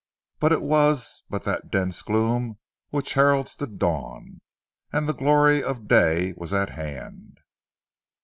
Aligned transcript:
But 0.39 0.51
it 0.51 0.63
was 0.63 1.21
but 1.29 1.43
that 1.43 1.69
dense 1.69 2.01
gloom 2.01 2.57
which 2.89 3.13
heralds 3.13 3.55
the 3.55 3.67
dawn. 3.67 4.41
And 4.91 5.07
the 5.07 5.13
glory 5.13 5.61
of 5.61 5.87
day 5.87 6.33
was 6.37 6.51
at 6.53 6.71
hand. 6.71 7.39